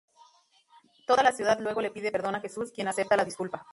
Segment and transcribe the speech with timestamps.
[1.05, 3.67] Toda la ciudad luego le pide perdón a Jesús, quien acepta la disculpa.